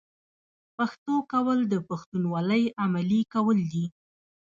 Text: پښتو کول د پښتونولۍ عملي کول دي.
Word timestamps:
پښتو 0.77 1.15
کول 1.31 1.59
د 1.73 1.75
پښتونولۍ 1.89 2.63
عملي 2.83 3.21
کول 3.33 3.57
دي. 3.71 3.85